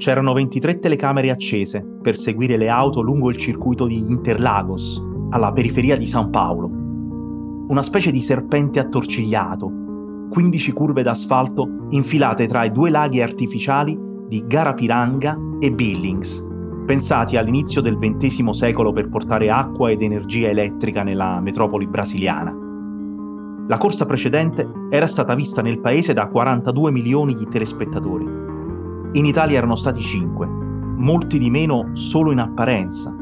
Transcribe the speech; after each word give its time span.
c'erano 0.00 0.32
23 0.32 0.78
telecamere 0.78 1.28
accese 1.28 1.84
per 2.00 2.16
seguire 2.16 2.56
le 2.56 2.70
auto 2.70 3.02
lungo 3.02 3.28
il 3.28 3.36
circuito 3.36 3.86
di 3.86 3.98
Interlagos, 3.98 5.06
alla 5.28 5.52
periferia 5.52 5.94
di 5.94 6.06
San 6.06 6.30
Paolo. 6.30 6.70
Una 7.68 7.82
specie 7.82 8.10
di 8.10 8.20
serpente 8.20 8.80
attorcigliato, 8.80 9.70
15 10.30 10.72
curve 10.72 11.02
d'asfalto 11.02 11.86
infilate 11.90 12.46
tra 12.46 12.64
i 12.64 12.72
due 12.72 12.88
laghi 12.88 13.20
artificiali 13.20 13.96
di 14.26 14.42
Garapiranga 14.46 15.38
e 15.60 15.70
Billings, 15.70 16.48
pensati 16.86 17.36
all'inizio 17.36 17.82
del 17.82 17.98
XX 17.98 18.48
secolo 18.48 18.92
per 18.92 19.10
portare 19.10 19.50
acqua 19.50 19.90
ed 19.90 20.00
energia 20.00 20.48
elettrica 20.48 21.02
nella 21.02 21.40
metropoli 21.40 21.86
brasiliana. 21.86 22.56
La 23.68 23.76
corsa 23.76 24.06
precedente 24.06 24.66
era 24.88 25.06
stata 25.06 25.34
vista 25.34 25.60
nel 25.60 25.78
paese 25.78 26.14
da 26.14 26.26
42 26.26 26.90
milioni 26.90 27.34
di 27.34 27.46
telespettatori. 27.46 28.39
In 29.12 29.24
Italia 29.24 29.58
erano 29.58 29.74
stati 29.74 30.00
5, 30.00 30.46
molti 30.46 31.38
di 31.38 31.50
meno 31.50 31.88
solo 31.94 32.30
in 32.30 32.38
apparenza. 32.38 33.12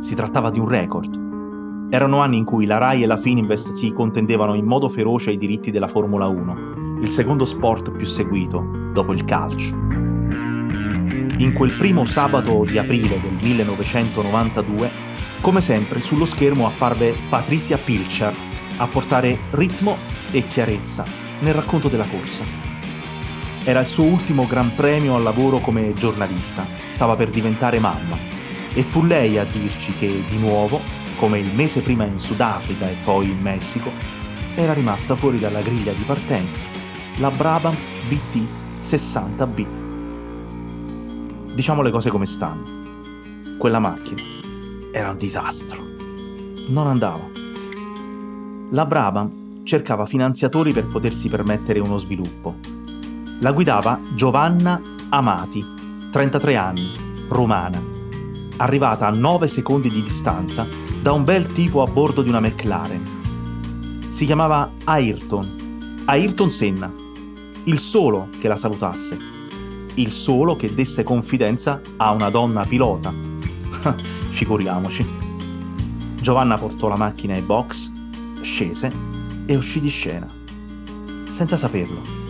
Si 0.00 0.16
trattava 0.16 0.50
di 0.50 0.58
un 0.58 0.66
record. 0.66 1.88
Erano 1.88 2.20
anni 2.20 2.38
in 2.38 2.44
cui 2.44 2.66
la 2.66 2.78
RAI 2.78 3.04
e 3.04 3.06
la 3.06 3.16
Fininvest 3.16 3.70
si 3.70 3.92
contendevano 3.92 4.54
in 4.54 4.64
modo 4.64 4.88
feroce 4.88 5.30
i 5.30 5.36
diritti 5.36 5.70
della 5.70 5.86
Formula 5.86 6.26
1, 6.26 6.98
il 7.00 7.08
secondo 7.08 7.44
sport 7.44 7.92
più 7.92 8.06
seguito, 8.06 8.90
dopo 8.92 9.12
il 9.12 9.24
calcio. 9.24 9.76
In 9.76 11.52
quel 11.54 11.76
primo 11.76 12.04
sabato 12.06 12.64
di 12.64 12.76
aprile 12.76 13.20
del 13.20 13.38
1992, 13.40 14.90
come 15.42 15.60
sempre 15.60 16.00
sullo 16.00 16.24
schermo 16.24 16.66
apparve 16.66 17.14
Patricia 17.28 17.78
Pilchard 17.78 18.38
a 18.78 18.86
portare 18.88 19.38
ritmo 19.52 19.96
e 20.32 20.44
chiarezza 20.44 21.04
nel 21.38 21.54
racconto 21.54 21.86
della 21.86 22.06
corsa. 22.06 22.65
Era 23.68 23.80
il 23.80 23.86
suo 23.86 24.04
ultimo 24.04 24.46
gran 24.46 24.76
premio 24.76 25.16
al 25.16 25.24
lavoro 25.24 25.58
come 25.58 25.92
giornalista, 25.92 26.64
stava 26.90 27.16
per 27.16 27.30
diventare 27.30 27.80
mamma 27.80 28.16
e 28.72 28.82
fu 28.82 29.02
lei 29.04 29.38
a 29.38 29.44
dirci 29.44 29.92
che 29.96 30.22
di 30.28 30.38
nuovo 30.38 30.80
come 31.16 31.40
il 31.40 31.52
mese 31.52 31.80
prima 31.80 32.04
in 32.04 32.20
Sudafrica 32.20 32.88
e 32.88 32.94
poi 33.02 33.30
in 33.30 33.38
Messico, 33.40 33.90
era 34.54 34.72
rimasta 34.72 35.16
fuori 35.16 35.40
dalla 35.40 35.62
griglia 35.62 35.92
di 35.92 36.04
partenza 36.04 36.62
la 37.18 37.28
Brabham 37.30 37.74
BT 38.08 38.46
60B. 38.84 39.66
Diciamo 41.54 41.82
le 41.82 41.90
cose 41.90 42.08
come 42.08 42.26
stanno. 42.26 43.56
Quella 43.58 43.80
macchina 43.80 44.22
era 44.92 45.10
un 45.10 45.16
disastro. 45.16 45.82
Non 46.68 46.86
andava. 46.86 47.28
La 48.70 48.86
Brabham 48.86 49.64
cercava 49.64 50.06
finanziatori 50.06 50.72
per 50.72 50.84
potersi 50.88 51.28
permettere 51.28 51.80
uno 51.80 51.98
sviluppo. 51.98 52.75
La 53.40 53.52
guidava 53.52 54.00
Giovanna 54.14 54.80
Amati, 55.10 55.64
33 56.10 56.56
anni, 56.56 56.90
romana, 57.28 57.82
arrivata 58.56 59.06
a 59.06 59.10
9 59.10 59.46
secondi 59.46 59.90
di 59.90 60.00
distanza 60.00 60.66
da 61.02 61.12
un 61.12 61.22
bel 61.22 61.52
tipo 61.52 61.82
a 61.82 61.86
bordo 61.86 62.22
di 62.22 62.30
una 62.30 62.40
McLaren. 62.40 64.08
Si 64.08 64.24
chiamava 64.24 64.72
Ayrton, 64.84 66.02
Ayrton 66.06 66.50
Senna, 66.50 66.90
il 67.64 67.78
solo 67.78 68.28
che 68.38 68.48
la 68.48 68.56
salutasse, 68.56 69.18
il 69.94 70.10
solo 70.10 70.56
che 70.56 70.72
desse 70.74 71.02
confidenza 71.02 71.82
a 71.98 72.12
una 72.12 72.30
donna 72.30 72.64
pilota. 72.64 73.12
Figuriamoci. 74.30 75.06
Giovanna 76.14 76.56
portò 76.56 76.88
la 76.88 76.96
macchina 76.96 77.34
ai 77.34 77.42
box, 77.42 77.92
scese 78.40 78.90
e 79.44 79.54
uscì 79.54 79.78
di 79.78 79.88
scena. 79.88 80.26
Senza 81.28 81.58
saperlo. 81.58 82.25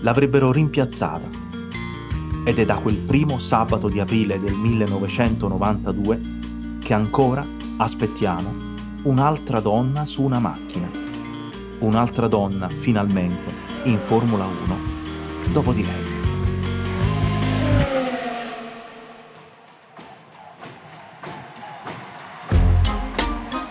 L'avrebbero 0.00 0.52
rimpiazzata. 0.52 1.26
Ed 2.44 2.58
è 2.58 2.64
da 2.64 2.76
quel 2.76 2.96
primo 2.96 3.38
sabato 3.38 3.88
di 3.88 4.00
aprile 4.00 4.38
del 4.38 4.54
1992 4.54 6.20
che 6.80 6.94
ancora 6.94 7.44
aspettiamo 7.76 8.74
un'altra 9.02 9.60
donna 9.60 10.04
su 10.04 10.22
una 10.22 10.38
macchina. 10.38 10.88
Un'altra 11.80 12.28
donna, 12.28 12.68
finalmente, 12.68 13.52
in 13.84 13.98
Formula 13.98 14.46
1, 14.46 14.78
dopo 15.52 15.72
di 15.72 15.84
lei. 15.84 16.16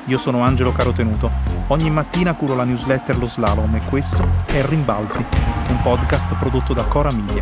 Io 0.05 0.17
sono 0.17 0.39
Angelo 0.39 0.71
Carotenuto. 0.71 1.29
Ogni 1.67 1.89
mattina 1.89 2.33
curo 2.33 2.55
la 2.55 2.63
newsletter 2.63 3.17
Lo 3.17 3.27
Slalom 3.27 3.75
e 3.75 3.81
questo 3.89 4.25
è 4.45 4.63
Rimbalzi, 4.65 5.25
podcast 5.89 6.35
prodotto 6.35 6.73
da 6.73 6.85
Cora 6.85 7.09
Media. 7.13 7.41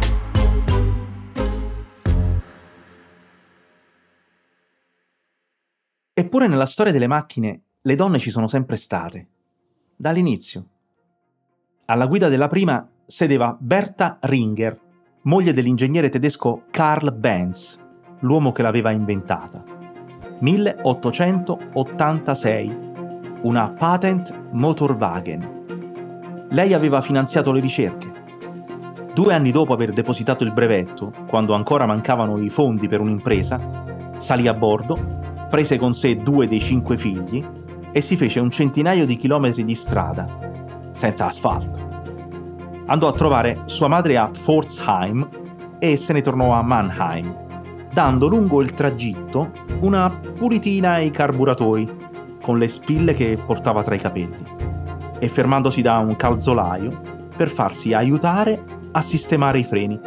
Eppure 6.13 6.45
nella 6.45 6.67
storia 6.67 6.91
delle 6.91 7.07
macchine 7.07 7.63
le 7.81 7.95
donne 7.95 8.19
ci 8.19 8.29
sono 8.29 8.47
sempre 8.47 8.75
state, 8.75 9.29
dall'inizio. 9.95 10.67
Alla 11.85 12.05
guida 12.05 12.29
della 12.29 12.47
prima 12.47 12.87
sedeva 13.03 13.57
Berta 13.59 14.19
Ringer, 14.21 14.79
moglie 15.23 15.51
dell'ingegnere 15.51 16.09
tedesco 16.09 16.65
Karl 16.69 17.15
Benz, 17.15 17.83
l'uomo 18.19 18.51
che 18.51 18.61
l'aveva 18.61 18.91
inventata. 18.91 19.63
1886, 20.39 22.77
una 23.41 23.71
Patent 23.71 24.39
Motorwagen. 24.51 26.45
Lei 26.51 26.75
aveva 26.75 27.01
finanziato 27.01 27.51
le 27.51 27.59
ricerche. 27.59 28.14
Due 29.15 29.33
anni 29.33 29.51
dopo 29.51 29.71
aver 29.71 29.93
depositato 29.93 30.43
il 30.43 30.51
brevetto, 30.51 31.13
quando 31.25 31.53
ancora 31.53 31.85
mancavano 31.85 32.37
i 32.37 32.49
fondi 32.49 32.89
per 32.89 32.99
un'impresa, 32.99 34.13
salì 34.17 34.45
a 34.45 34.53
bordo 34.53 35.47
prese 35.49 35.77
con 35.77 35.93
sé 35.93 36.17
due 36.17 36.47
dei 36.47 36.59
cinque 36.59 36.97
figli 36.97 37.41
e 37.93 38.01
si 38.01 38.17
fece 38.17 38.41
un 38.41 38.51
centinaio 38.51 39.05
di 39.05 39.15
chilometri 39.15 39.63
di 39.63 39.73
strada, 39.73 40.27
senza 40.91 41.27
asfalto. 41.27 41.79
Andò 42.87 43.07
a 43.07 43.13
trovare 43.13 43.61
sua 43.67 43.87
madre 43.87 44.17
a 44.17 44.27
Pforzheim 44.27 45.29
e 45.79 45.95
se 45.95 46.11
ne 46.11 46.19
tornò 46.19 46.51
a 46.51 46.61
Mannheim, 46.61 47.87
dando 47.93 48.27
lungo 48.27 48.61
il 48.61 48.73
tragitto 48.73 49.51
una 49.79 50.09
pulitina 50.09 50.95
ai 50.95 51.09
carburatori, 51.09 51.89
con 52.41 52.57
le 52.57 52.67
spille 52.67 53.13
che 53.13 53.39
portava 53.45 53.81
tra 53.81 53.95
i 53.95 53.99
capelli, 53.99 54.45
e 55.19 55.27
fermandosi 55.29 55.81
da 55.81 55.99
un 55.99 56.17
calzolaio 56.17 57.13
per 57.33 57.47
farsi 57.47 57.93
aiutare 57.93 58.74
a 58.95 59.01
sistemare 59.01 59.59
i 59.59 59.65
freni. 59.65 59.99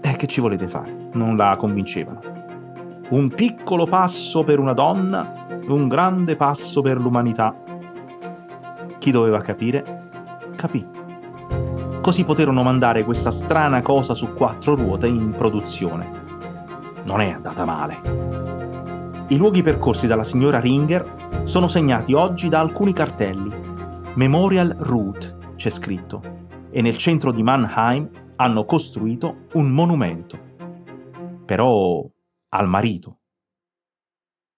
E 0.00 0.16
che 0.16 0.26
ci 0.26 0.40
volete 0.40 0.66
fare? 0.66 1.08
Non 1.12 1.36
la 1.36 1.54
convincevano. 1.56 2.20
Un 3.10 3.28
piccolo 3.28 3.84
passo 3.86 4.42
per 4.42 4.58
una 4.58 4.72
donna, 4.72 5.46
un 5.68 5.86
grande 5.86 6.34
passo 6.34 6.82
per 6.82 7.00
l'umanità. 7.00 7.54
Chi 8.98 9.10
doveva 9.12 9.40
capire, 9.40 10.08
capì. 10.56 10.84
Così 12.02 12.24
poterono 12.24 12.64
mandare 12.64 13.04
questa 13.04 13.30
strana 13.30 13.82
cosa 13.82 14.14
su 14.14 14.32
quattro 14.32 14.74
ruote 14.74 15.06
in 15.06 15.30
produzione. 15.36 16.10
Non 17.04 17.20
è 17.20 17.30
andata 17.30 17.64
male. 17.64 19.24
I 19.28 19.36
luoghi 19.36 19.62
percorsi 19.62 20.08
dalla 20.08 20.24
signora 20.24 20.58
Ringer 20.58 21.42
sono 21.44 21.68
segnati 21.68 22.14
oggi 22.14 22.48
da 22.48 22.58
alcuni 22.58 22.92
cartelli. 22.92 23.52
Memorial 24.14 24.74
Route 24.76 25.36
c'è 25.54 25.70
scritto. 25.70 26.45
E 26.70 26.82
nel 26.82 26.96
centro 26.96 27.32
di 27.32 27.42
Mannheim 27.42 28.10
hanno 28.36 28.64
costruito 28.64 29.46
un 29.54 29.70
monumento. 29.70 30.38
Però 31.44 32.02
al 32.50 32.68
marito. 32.68 33.20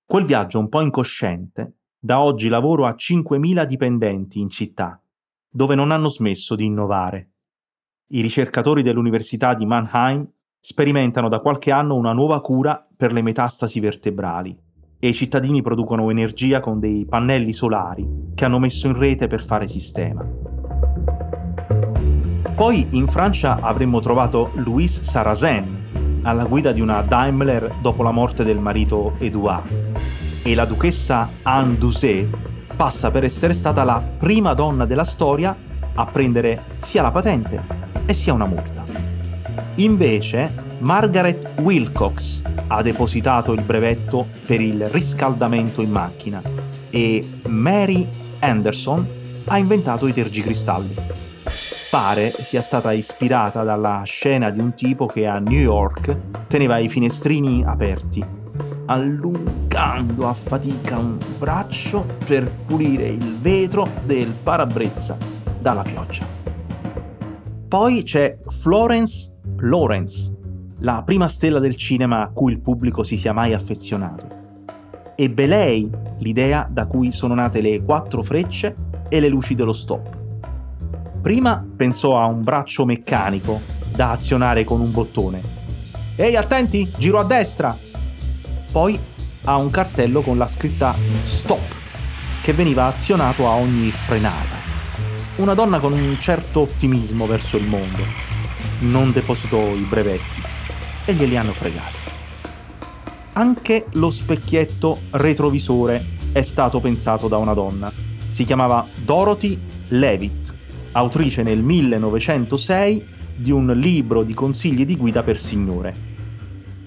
Quel 0.04 0.24
viaggio 0.24 0.58
un 0.58 0.68
po' 0.68 0.80
incosciente, 0.80 1.80
da 1.98 2.20
oggi 2.20 2.48
lavoro 2.48 2.86
a 2.86 2.94
5.000 2.96 3.64
dipendenti 3.64 4.40
in 4.40 4.48
città, 4.48 5.00
dove 5.50 5.74
non 5.74 5.90
hanno 5.90 6.08
smesso 6.08 6.54
di 6.54 6.64
innovare. 6.64 7.32
I 8.08 8.20
ricercatori 8.20 8.82
dell'Università 8.82 9.54
di 9.54 9.66
Mannheim 9.66 10.26
sperimentano 10.60 11.28
da 11.28 11.40
qualche 11.40 11.70
anno 11.70 11.94
una 11.94 12.12
nuova 12.12 12.40
cura 12.40 12.86
per 12.96 13.12
le 13.12 13.22
metastasi 13.22 13.80
vertebrali 13.80 14.56
e 14.98 15.08
i 15.08 15.14
cittadini 15.14 15.62
producono 15.62 16.10
energia 16.10 16.60
con 16.60 16.80
dei 16.80 17.04
pannelli 17.06 17.52
solari 17.52 18.32
che 18.34 18.44
hanno 18.44 18.58
messo 18.58 18.86
in 18.86 18.98
rete 18.98 19.26
per 19.26 19.42
fare 19.42 19.68
sistema. 19.68 20.47
Poi 22.58 22.88
in 22.90 23.06
Francia 23.06 23.60
avremmo 23.60 24.00
trovato 24.00 24.50
Louis 24.54 25.00
Sarrazin, 25.00 26.20
alla 26.24 26.44
guida 26.44 26.72
di 26.72 26.80
una 26.80 27.02
Daimler 27.02 27.76
dopo 27.80 28.02
la 28.02 28.10
morte 28.10 28.42
del 28.42 28.58
marito 28.58 29.14
Edouard. 29.20 30.42
E 30.42 30.54
la 30.56 30.64
duchessa 30.64 31.30
Anne 31.42 31.78
Doucet 31.78 32.28
passa 32.74 33.12
per 33.12 33.22
essere 33.22 33.52
stata 33.52 33.84
la 33.84 34.02
prima 34.02 34.54
donna 34.54 34.86
della 34.86 35.04
storia 35.04 35.56
a 35.94 36.06
prendere 36.06 36.64
sia 36.78 37.00
la 37.00 37.12
patente 37.12 37.64
e 38.04 38.12
sia 38.12 38.32
una 38.32 38.46
multa. 38.46 38.84
Invece, 39.76 40.52
Margaret 40.80 41.60
Wilcox 41.60 42.42
ha 42.66 42.82
depositato 42.82 43.52
il 43.52 43.62
brevetto 43.62 44.26
per 44.44 44.60
il 44.60 44.88
riscaldamento 44.88 45.80
in 45.80 45.92
macchina 45.92 46.42
e 46.90 47.40
Mary 47.46 48.08
Anderson 48.40 49.08
ha 49.44 49.58
inventato 49.58 50.08
i 50.08 50.12
tergicristalli. 50.12 51.27
Pare 51.90 52.34
sia 52.42 52.60
stata 52.60 52.92
ispirata 52.92 53.62
dalla 53.62 54.02
scena 54.04 54.50
di 54.50 54.60
un 54.60 54.74
tipo 54.74 55.06
che 55.06 55.26
a 55.26 55.38
New 55.38 55.58
York 55.58 56.46
teneva 56.46 56.76
i 56.78 56.88
finestrini 56.88 57.64
aperti, 57.64 58.24
allungando 58.86 60.28
a 60.28 60.34
fatica 60.34 60.98
un 60.98 61.18
braccio 61.38 62.04
per 62.26 62.50
pulire 62.66 63.06
il 63.06 63.38
vetro 63.38 63.88
del 64.04 64.34
parabrezza 64.42 65.16
dalla 65.60 65.82
pioggia. 65.82 66.26
Poi 67.68 68.02
c'è 68.02 68.38
Florence 68.46 69.38
Lawrence, 69.60 70.36
la 70.80 71.02
prima 71.04 71.28
stella 71.28 71.58
del 71.58 71.76
cinema 71.76 72.22
a 72.22 72.28
cui 72.28 72.52
il 72.52 72.60
pubblico 72.60 73.02
si 73.02 73.16
sia 73.16 73.32
mai 73.32 73.54
affezionato. 73.54 74.36
Ebbe 75.16 75.46
lei 75.46 75.90
l'idea 76.18 76.68
da 76.70 76.86
cui 76.86 77.12
sono 77.12 77.34
nate 77.34 77.60
le 77.62 77.82
quattro 77.82 78.22
frecce 78.22 78.76
e 79.08 79.20
le 79.20 79.28
luci 79.28 79.54
dello 79.54 79.72
stop. 79.72 80.17
Prima 81.20 81.66
pensò 81.76 82.16
a 82.16 82.26
un 82.26 82.44
braccio 82.44 82.84
meccanico 82.84 83.60
da 83.90 84.12
azionare 84.12 84.62
con 84.62 84.80
un 84.80 84.92
bottone. 84.92 85.40
Ehi, 86.14 86.36
attenti, 86.36 86.90
giro 86.96 87.18
a 87.18 87.24
destra! 87.24 87.76
Poi 88.70 88.98
a 89.44 89.56
un 89.56 89.68
cartello 89.68 90.20
con 90.20 90.38
la 90.38 90.46
scritta 90.46 90.94
Stop, 91.24 91.74
che 92.40 92.52
veniva 92.52 92.86
azionato 92.86 93.48
a 93.48 93.54
ogni 93.54 93.90
frenata. 93.90 94.56
Una 95.36 95.54
donna 95.54 95.80
con 95.80 95.92
un 95.92 96.16
certo 96.20 96.60
ottimismo 96.60 97.26
verso 97.26 97.56
il 97.56 97.66
mondo. 97.66 98.04
Non 98.80 99.10
depositò 99.10 99.74
i 99.74 99.86
brevetti 99.88 100.40
e 101.04 101.14
glieli 101.14 101.36
hanno 101.36 101.52
fregati. 101.52 101.98
Anche 103.32 103.86
lo 103.92 104.10
specchietto 104.10 105.00
retrovisore 105.10 106.16
è 106.32 106.42
stato 106.42 106.80
pensato 106.80 107.26
da 107.26 107.38
una 107.38 107.54
donna. 107.54 107.92
Si 108.28 108.44
chiamava 108.44 108.86
Dorothy 109.04 109.58
Levitt, 109.88 110.57
autrice 110.98 111.42
nel 111.42 111.62
1906 111.62 113.06
di 113.36 113.50
un 113.52 113.66
libro 113.68 114.24
di 114.24 114.34
consigli 114.34 114.84
di 114.84 114.96
guida 114.96 115.22
per 115.22 115.38
signore. 115.38 116.06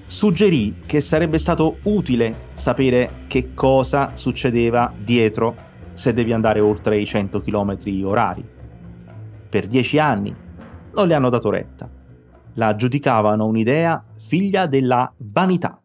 Suggerì 0.06 0.82
che 0.86 1.00
sarebbe 1.00 1.38
stato 1.38 1.78
utile 1.84 2.50
sapere 2.54 3.24
che 3.28 3.54
cosa 3.54 4.16
succedeva 4.16 4.94
dietro 4.98 5.70
se 5.94 6.14
devi 6.14 6.34
andare 6.34 6.60
oltre 6.60 7.00
i 7.00 7.06
100 7.06 7.40
km 7.40 7.78
orari. 8.04 8.46
Per 9.50 9.68
dieci 9.68 9.98
anni 9.98 10.36
non 10.94 11.08
le 11.08 11.14
hanno 11.14 11.30
dato 11.30 11.50
retta. 11.50 11.90
La 12.56 12.76
giudicavano 12.76 13.46
un'idea 13.46 14.04
figlia 14.14 14.68
della 14.68 15.14
vanità. 15.20 15.82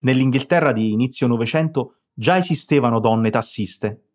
Nell'Inghilterra 0.00 0.72
di 0.72 0.92
inizio 0.92 1.28
Novecento 1.28 1.98
già 2.12 2.36
esistevano 2.36 2.98
donne 2.98 3.30
tassiste, 3.30 4.07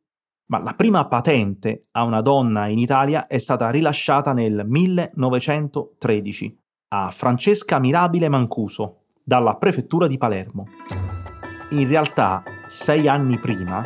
ma 0.53 0.61
la 0.61 0.75
prima 0.75 1.07
patente 1.07 1.87
a 1.93 2.03
una 2.03 2.21
donna 2.21 2.67
in 2.67 2.77
Italia 2.77 3.25
è 3.25 3.39
stata 3.39 3.71
rilasciata 3.71 4.33
nel 4.33 4.63
1913 4.67 6.59
a 6.89 7.09
Francesca 7.09 7.79
Mirabile 7.79 8.29
Mancuso 8.29 8.97
dalla 9.23 9.55
prefettura 9.55 10.05
di 10.05 10.19
Palermo. 10.19 10.67
In 11.71 11.87
realtà, 11.87 12.43
sei 12.67 13.07
anni 13.07 13.39
prima, 13.39 13.83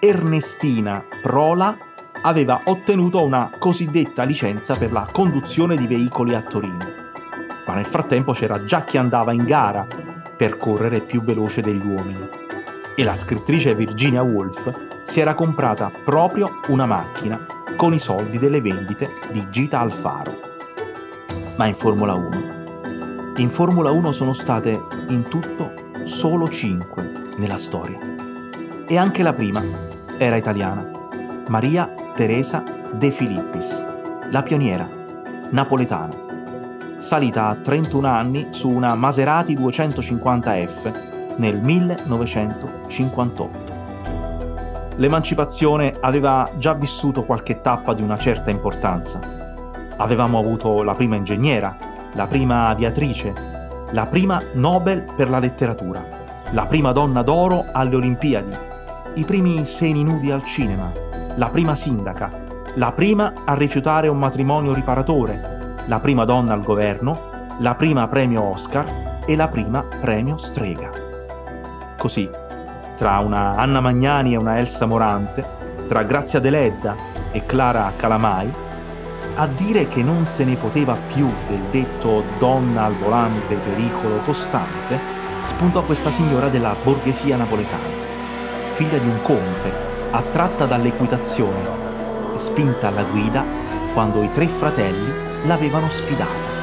Ernestina 0.00 1.04
Prola 1.20 1.76
aveva 2.22 2.62
ottenuto 2.64 3.22
una 3.22 3.56
cosiddetta 3.58 4.22
licenza 4.22 4.76
per 4.76 4.90
la 4.90 5.06
conduzione 5.12 5.76
di 5.76 5.86
veicoli 5.86 6.34
a 6.34 6.40
Torino. 6.40 6.86
Ma 7.66 7.74
nel 7.74 7.84
frattempo 7.84 8.32
c'era 8.32 8.64
già 8.64 8.80
chi 8.80 8.96
andava 8.96 9.32
in 9.32 9.44
gara 9.44 9.86
per 10.38 10.56
correre 10.56 11.02
più 11.02 11.20
veloce 11.20 11.60
degli 11.60 11.86
uomini. 11.86 12.26
E 12.96 13.04
la 13.04 13.14
scrittrice 13.14 13.74
Virginia 13.74 14.22
Woolf 14.22 14.87
si 15.08 15.20
era 15.20 15.32
comprata 15.32 15.90
proprio 16.04 16.60
una 16.68 16.84
macchina 16.84 17.46
con 17.76 17.94
i 17.94 17.98
soldi 17.98 18.36
delle 18.36 18.60
vendite 18.60 19.08
di 19.32 19.48
Gita 19.48 19.80
Alfaro. 19.80 20.38
Ma 21.56 21.66
in 21.66 21.74
Formula 21.74 22.12
1. 22.12 23.36
In 23.38 23.48
Formula 23.48 23.90
1 23.90 24.12
sono 24.12 24.34
state 24.34 24.78
in 25.08 25.24
tutto 25.24 25.72
solo 26.04 26.46
5 26.46 27.12
nella 27.36 27.56
storia. 27.56 27.98
E 28.86 28.98
anche 28.98 29.22
la 29.22 29.32
prima 29.32 29.64
era 30.18 30.36
italiana. 30.36 30.86
Maria 31.48 31.90
Teresa 32.14 32.62
De 32.92 33.10
Filippis, 33.10 33.82
la 34.30 34.42
pioniera, 34.42 34.86
napoletana 35.50 36.26
salita 36.98 37.46
a 37.46 37.54
31 37.54 38.06
anni 38.06 38.48
su 38.50 38.68
una 38.68 38.94
Maserati 38.94 39.56
250F 39.56 41.36
nel 41.36 41.62
1958. 41.62 43.67
L'emancipazione 44.98 45.94
aveva 46.00 46.50
già 46.56 46.74
vissuto 46.74 47.22
qualche 47.22 47.60
tappa 47.60 47.94
di 47.94 48.02
una 48.02 48.18
certa 48.18 48.50
importanza. 48.50 49.20
Avevamo 49.96 50.40
avuto 50.40 50.82
la 50.82 50.94
prima 50.94 51.14
ingegnera, 51.14 51.76
la 52.14 52.26
prima 52.26 52.66
aviatrice, 52.66 53.32
la 53.92 54.06
prima 54.06 54.42
Nobel 54.54 55.04
per 55.14 55.30
la 55.30 55.38
letteratura, 55.38 56.04
la 56.50 56.66
prima 56.66 56.90
donna 56.90 57.22
d'oro 57.22 57.66
alle 57.72 57.94
Olimpiadi, 57.94 58.52
i 59.14 59.24
primi 59.24 59.64
seni 59.64 60.02
nudi 60.02 60.32
al 60.32 60.42
cinema, 60.42 60.90
la 61.36 61.48
prima 61.48 61.76
sindaca, 61.76 62.30
la 62.74 62.90
prima 62.90 63.32
a 63.44 63.54
rifiutare 63.54 64.08
un 64.08 64.18
matrimonio 64.18 64.74
riparatore, 64.74 65.76
la 65.86 66.00
prima 66.00 66.24
donna 66.24 66.54
al 66.54 66.62
governo, 66.62 67.20
la 67.60 67.76
prima 67.76 68.08
premio 68.08 68.42
Oscar 68.42 69.22
e 69.24 69.36
la 69.36 69.46
prima 69.46 69.84
premio 70.00 70.36
Strega. 70.38 70.90
Così, 71.96 72.28
tra 72.98 73.20
una 73.20 73.54
Anna 73.54 73.80
Magnani 73.80 74.32
e 74.32 74.36
una 74.36 74.58
Elsa 74.58 74.84
Morante, 74.84 75.46
tra 75.86 76.02
Grazia 76.02 76.40
Deledda 76.40 76.96
e 77.30 77.46
Clara 77.46 77.92
Calamai, 77.94 78.52
a 79.36 79.46
dire 79.46 79.86
che 79.86 80.02
non 80.02 80.26
se 80.26 80.44
ne 80.44 80.56
poteva 80.56 80.96
più 81.06 81.32
del 81.46 81.60
detto 81.70 82.24
donna 82.40 82.86
al 82.86 82.96
volante 82.96 83.54
pericolo 83.54 84.18
costante, 84.18 84.98
spuntò 85.44 85.84
questa 85.84 86.10
signora 86.10 86.48
della 86.48 86.74
borghesia 86.82 87.36
napoletana, 87.36 87.86
figlia 88.70 88.98
di 88.98 89.06
un 89.06 89.20
conte, 89.22 89.72
attratta 90.10 90.66
dall'equitazione 90.66 92.34
e 92.34 92.38
spinta 92.40 92.88
alla 92.88 93.04
guida 93.04 93.44
quando 93.94 94.24
i 94.24 94.32
tre 94.32 94.48
fratelli 94.48 95.46
l'avevano 95.46 95.88
sfidata. 95.88 96.56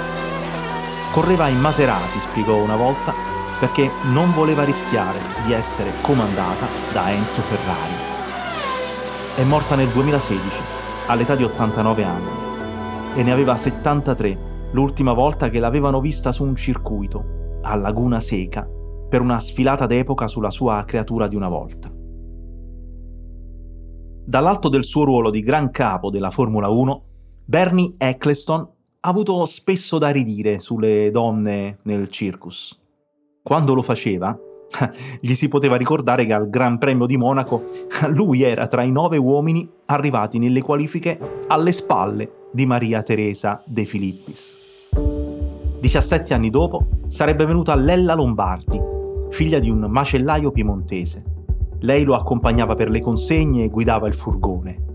Correva 1.11 1.47
in 1.47 1.61
Maserati, 1.61 2.19
spiegò 2.19 2.57
una 2.57 2.75
volta, 2.75 3.13
perché 3.59 3.89
non 4.11 4.33
voleva 4.33 4.63
rischiare 4.63 5.19
di 5.45 5.53
essere 5.53 5.91
comandata 6.01 6.67
da 6.91 7.11
Enzo 7.11 7.41
Ferrari. 7.41 7.93
È 9.35 9.43
morta 9.43 9.75
nel 9.75 9.89
2016, 9.89 10.61
all'età 11.07 11.35
di 11.35 11.43
89 11.43 12.03
anni, 12.03 12.29
e 13.15 13.23
ne 13.23 13.31
aveva 13.31 13.55
73 13.55 14.69
l'ultima 14.71 15.13
volta 15.13 15.49
che 15.49 15.59
l'avevano 15.59 16.01
vista 16.01 16.31
su 16.31 16.43
un 16.43 16.55
circuito, 16.55 17.59
a 17.61 17.75
Laguna 17.75 18.19
Seca, 18.19 18.67
per 19.09 19.21
una 19.21 19.39
sfilata 19.39 19.85
d'epoca 19.85 20.27
sulla 20.27 20.51
sua 20.51 20.83
creatura 20.85 21.27
di 21.27 21.35
una 21.35 21.47
volta. 21.47 21.89
Dall'alto 24.27 24.69
del 24.69 24.83
suo 24.83 25.03
ruolo 25.03 25.29
di 25.29 25.41
gran 25.41 25.69
capo 25.69 26.09
della 26.09 26.31
Formula 26.31 26.67
1, 26.67 27.03
Bernie 27.45 27.93
Eccleston 27.97 28.59
ha 28.61 29.09
avuto 29.09 29.45
spesso 29.45 29.99
da 29.99 30.09
ridire 30.09 30.59
sulle 30.59 31.11
donne 31.11 31.77
nel 31.83 32.09
circus. 32.09 32.84
Quando 33.45 33.75
lo 33.75 33.83
faceva, 33.83 34.35
gli 35.21 35.35
si 35.35 35.49
poteva 35.49 35.75
ricordare 35.75 36.25
che 36.25 36.33
al 36.33 36.49
Gran 36.49 36.79
Premio 36.79 37.05
di 37.05 37.15
Monaco 37.15 37.65
lui 38.09 38.41
era 38.41 38.65
tra 38.65 38.81
i 38.81 38.89
nove 38.89 39.17
uomini 39.17 39.69
arrivati 39.85 40.39
nelle 40.39 40.63
qualifiche 40.63 41.43
alle 41.45 41.71
spalle 41.71 42.47
di 42.51 42.65
Maria 42.65 43.03
Teresa 43.03 43.61
De 43.63 43.85
Filippis. 43.85 44.57
17 45.79 46.33
anni 46.33 46.49
dopo 46.49 46.87
sarebbe 47.05 47.45
venuta 47.45 47.75
Lella 47.75 48.15
Lombardi, 48.15 48.81
figlia 49.29 49.59
di 49.59 49.69
un 49.69 49.81
macellaio 49.91 50.49
piemontese. 50.49 51.23
Lei 51.81 52.03
lo 52.03 52.15
accompagnava 52.15 52.73
per 52.73 52.89
le 52.89 52.99
consegne 52.99 53.65
e 53.65 53.69
guidava 53.69 54.07
il 54.07 54.15
furgone. 54.15 54.85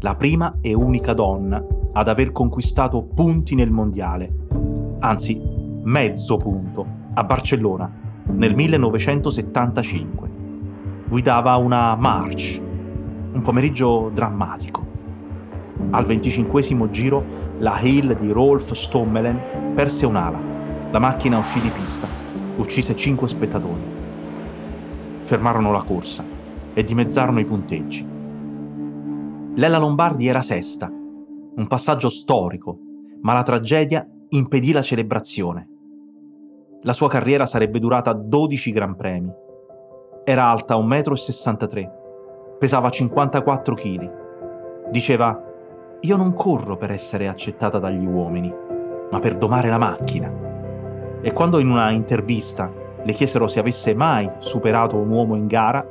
La 0.00 0.14
prima 0.14 0.58
e 0.60 0.74
unica 0.74 1.14
donna 1.14 1.64
ad 1.94 2.08
aver 2.08 2.32
conquistato 2.32 3.02
punti 3.02 3.54
nel 3.54 3.70
mondiale, 3.70 4.30
anzi 4.98 5.40
mezzo 5.84 6.36
punto, 6.36 7.02
a 7.14 7.24
Barcellona 7.24 7.90
nel 8.26 8.54
1975. 8.54 10.30
Guidava 11.08 11.56
una 11.56 11.94
March, 11.94 12.60
un 13.32 13.40
pomeriggio 13.42 14.10
drammatico. 14.12 14.84
Al 15.90 16.04
venticinquesimo 16.04 16.90
giro 16.90 17.24
la 17.58 17.78
Hill 17.80 18.16
di 18.16 18.30
Rolf 18.30 18.72
Stommelen 18.72 19.72
perse 19.74 20.06
un'ala, 20.06 20.40
la 20.90 20.98
macchina 20.98 21.38
uscì 21.38 21.60
di 21.60 21.70
pista, 21.70 22.06
uccise 22.56 22.96
cinque 22.96 23.28
spettatori. 23.28 23.82
Fermarono 25.22 25.72
la 25.72 25.82
corsa 25.82 26.24
e 26.74 26.84
dimezzarono 26.84 27.40
i 27.40 27.44
punteggi. 27.44 28.06
Lella 29.54 29.78
Lombardi 29.78 30.26
era 30.26 30.42
sesta 30.42 30.90
un 31.56 31.68
passaggio 31.68 32.08
storico, 32.08 32.78
ma 33.22 33.32
la 33.32 33.44
tragedia 33.44 34.04
impedì 34.30 34.72
la 34.72 34.82
celebrazione. 34.82 35.68
La 36.86 36.92
sua 36.92 37.08
carriera 37.08 37.46
sarebbe 37.46 37.78
durata 37.78 38.12
12 38.12 38.70
Gran 38.70 38.94
Premi. 38.94 39.32
Era 40.22 40.44
alta 40.44 40.76
1,63 40.76 41.82
m, 41.82 41.90
pesava 42.58 42.90
54 42.90 43.74
kg. 43.74 44.12
Diceva, 44.90 45.42
io 46.00 46.16
non 46.18 46.34
corro 46.34 46.76
per 46.76 46.90
essere 46.90 47.26
accettata 47.26 47.78
dagli 47.78 48.04
uomini, 48.04 48.54
ma 49.10 49.18
per 49.18 49.38
domare 49.38 49.70
la 49.70 49.78
macchina. 49.78 50.30
E 51.22 51.32
quando 51.32 51.58
in 51.58 51.70
una 51.70 51.88
intervista 51.88 52.70
le 53.02 53.12
chiesero 53.14 53.48
se 53.48 53.60
avesse 53.60 53.94
mai 53.94 54.30
superato 54.36 54.98
un 54.98 55.08
uomo 55.08 55.36
in 55.36 55.46
gara, 55.46 55.82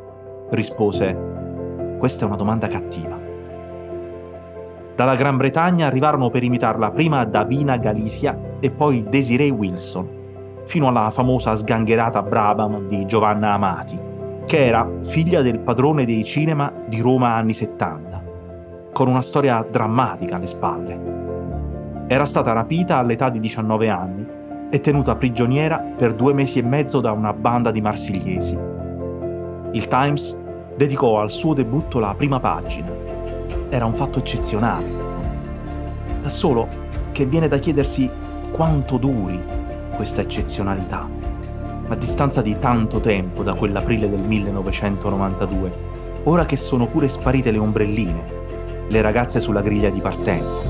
rispose, 0.51 1.95
questa 1.97 2.25
è 2.25 2.27
una 2.27 2.37
domanda 2.37 2.67
cattiva. 2.67 3.19
Dalla 4.95 5.15
Gran 5.15 5.37
Bretagna 5.37 5.87
arrivarono 5.87 6.29
per 6.29 6.43
imitarla 6.43 6.91
prima 6.91 7.25
Davina 7.25 7.77
Galizia 7.77 8.57
e 8.59 8.69
poi 8.69 9.03
Desiree 9.09 9.49
Wilson, 9.49 10.21
fino 10.65 10.87
alla 10.87 11.09
famosa 11.11 11.55
sgangherata 11.55 12.21
Brabham 12.23 12.87
di 12.87 13.05
Giovanna 13.05 13.53
Amati, 13.53 13.99
che 14.45 14.65
era 14.65 14.89
figlia 14.99 15.41
del 15.41 15.59
padrone 15.59 16.05
dei 16.05 16.23
cinema 16.23 16.71
di 16.87 17.01
Roma 17.01 17.35
anni 17.35 17.53
70, 17.53 18.23
con 18.93 19.07
una 19.07 19.21
storia 19.21 19.65
drammatica 19.69 20.35
alle 20.35 20.47
spalle. 20.47 21.11
Era 22.07 22.25
stata 22.25 22.51
rapita 22.51 22.97
all'età 22.97 23.29
di 23.29 23.39
19 23.39 23.89
anni 23.89 24.27
e 24.69 24.79
tenuta 24.79 25.15
prigioniera 25.15 25.77
per 25.79 26.13
due 26.13 26.33
mesi 26.33 26.59
e 26.59 26.63
mezzo 26.63 26.99
da 26.99 27.11
una 27.11 27.33
banda 27.33 27.71
di 27.71 27.81
marsigliesi. 27.81 28.59
Il 29.71 29.87
Times 29.87 30.39
dedicò 30.75 31.19
al 31.19 31.29
suo 31.29 31.53
debutto 31.53 31.99
la 31.99 32.13
prima 32.15 32.39
pagina 32.39 33.03
era 33.73 33.85
un 33.85 33.93
fatto 33.93 34.19
eccezionale. 34.19 35.01
Solo 36.27 36.67
che 37.11 37.25
viene 37.25 37.47
da 37.47 37.57
chiedersi 37.57 38.09
quanto 38.51 38.97
duri 38.97 39.41
questa 39.95 40.21
eccezionalità, 40.21 41.07
a 41.87 41.95
distanza 41.95 42.41
di 42.41 42.57
tanto 42.59 42.99
tempo 42.99 43.43
da 43.43 43.53
quell'aprile 43.53 44.09
del 44.09 44.21
1992, 44.21 45.71
ora 46.23 46.45
che 46.45 46.55
sono 46.55 46.87
pure 46.87 47.07
sparite 47.07 47.51
le 47.51 47.57
ombrelline, 47.57 48.23
le 48.87 49.01
ragazze 49.01 49.39
sulla 49.39 49.61
griglia 49.61 49.89
di 49.89 50.01
partenza. 50.01 50.67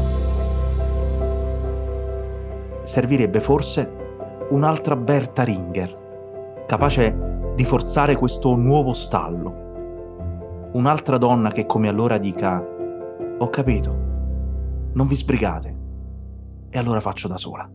Servirebbe 2.84 3.40
forse 3.40 3.92
un'altra 4.50 4.96
Berta 4.96 5.44
Ringer, 5.44 6.64
capace 6.68 7.52
di 7.56 7.64
forzare 7.64 8.16
questo 8.16 8.56
nuovo 8.56 8.94
stallo. 8.94 9.62
Un'altra 10.74 11.18
donna 11.18 11.52
che 11.52 11.66
come 11.66 11.88
allora 11.88 12.18
dica 12.18 12.62
ho 13.38 13.50
capito. 13.50 14.12
Non 14.94 15.08
vi 15.08 15.16
sbrigate. 15.16 15.82
E 16.70 16.80
allora 16.80 17.00
faccio 17.00 17.28
da 17.28 17.38
sola. 17.38 17.70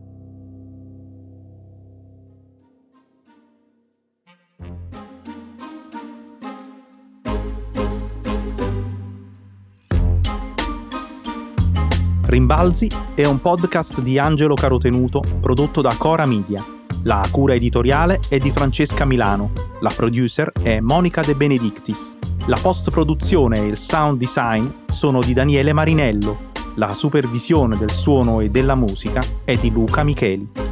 Rimbalzi 12.49 12.89
è 13.13 13.25
un 13.25 13.39
podcast 13.41 14.01
di 14.01 14.17
Angelo 14.17 14.55
Carotenuto 14.55 15.21
prodotto 15.39 15.81
da 15.81 15.93
Cora 15.95 16.25
Media. 16.25 16.65
La 17.03 17.23
cura 17.29 17.53
editoriale 17.53 18.19
è 18.27 18.39
di 18.39 18.49
Francesca 18.49 19.05
Milano, 19.05 19.51
la 19.81 19.91
producer 19.95 20.51
è 20.59 20.79
Monica 20.79 21.21
De 21.21 21.35
Benedictis. 21.35 22.17
La 22.47 22.57
post-produzione 22.59 23.59
e 23.59 23.67
il 23.67 23.77
sound 23.77 24.17
design 24.17 24.65
sono 24.87 25.21
di 25.21 25.33
Daniele 25.33 25.73
Marinello. 25.73 26.49
La 26.73 26.91
supervisione 26.95 27.77
del 27.77 27.91
suono 27.91 28.39
e 28.39 28.49
della 28.49 28.73
musica 28.73 29.21
è 29.43 29.55
di 29.55 29.69
Luca 29.69 30.01
Micheli. 30.01 30.68